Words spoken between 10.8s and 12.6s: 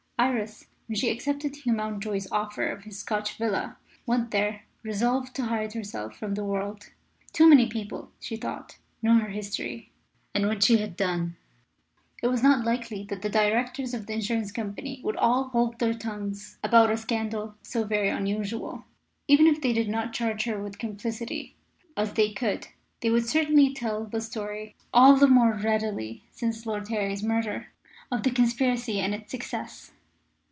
done. It was